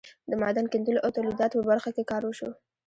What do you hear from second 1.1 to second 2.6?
تولیداتو په برخه کې کار وشو.